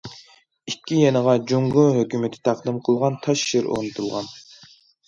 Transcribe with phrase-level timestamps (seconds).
[0.71, 4.35] ئىككى يېنىغا جۇڭگو ھۆكۈمىتى تەقدىم قىلغان تاش شىر ئورنىتىلغان.